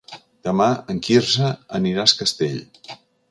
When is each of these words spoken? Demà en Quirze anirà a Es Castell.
Demà 0.45 0.69
en 0.93 1.01
Quirze 1.09 1.51
anirà 1.81 2.05
a 2.07 2.11
Es 2.13 2.17
Castell. 2.25 2.59